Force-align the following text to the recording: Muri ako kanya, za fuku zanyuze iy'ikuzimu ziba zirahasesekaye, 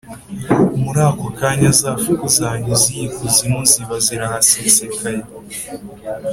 Muri 0.83 0.99
ako 1.09 1.25
kanya, 1.39 1.69
za 1.79 1.91
fuku 2.03 2.25
zanyuze 2.37 2.85
iy'ikuzimu 2.91 3.59
ziba 3.71 3.95
zirahasesekaye, 4.05 5.21